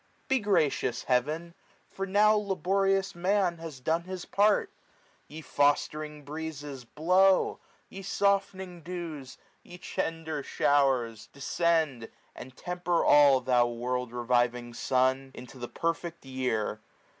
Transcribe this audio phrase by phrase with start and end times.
[0.27, 1.53] Be gracious, Heaven!
[1.87, 4.71] for now laborious man Has done his part.
[5.27, 6.85] Ye fostering breezes!
[6.85, 9.37] blow; Ye softening dews!
[9.61, 11.27] ye tender showers!
[11.27, 15.29] descend; 50 And temper all, thou world reviving sun!
[15.35, 16.81] Into the perfect year.